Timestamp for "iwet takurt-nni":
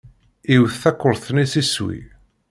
0.53-1.45